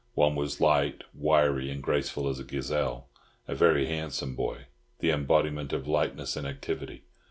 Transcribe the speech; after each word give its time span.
One 0.15 0.33
was 0.35 0.59
light, 0.59 1.03
wiry, 1.13 1.69
and 1.69 1.79
graceful 1.79 2.27
as 2.27 2.39
a 2.39 2.43
gazelle—a 2.43 3.53
very 3.53 3.85
handsome 3.85 4.35
boy, 4.35 4.65
the 4.97 5.11
embodiment 5.11 5.73
of 5.73 5.85
lightness 5.87 6.35
and 6.35 6.47
activity. 6.47 7.03